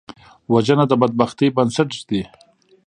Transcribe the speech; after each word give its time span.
وژنه 0.53 0.85
د 0.87 0.91
بدبختۍ 1.01 1.47
بنسټ 1.55 1.89
ږدي 1.99 2.21